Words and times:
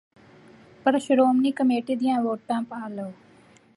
ਪਰ 0.85 0.97
ਸ਼੍ਰੋਮਣੀ 0.99 1.51
ਕਮੇਟੀ 1.51 1.95
ਦੀਆਂ 1.95 2.19
ਵੋਟਾਂ 2.21 2.61
ਪਾ 2.63 2.87
ਲਓ 2.87 3.11